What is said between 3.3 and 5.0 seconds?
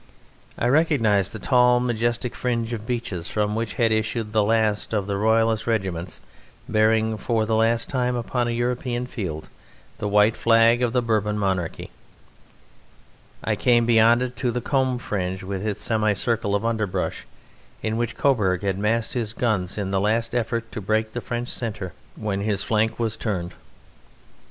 which had issued the last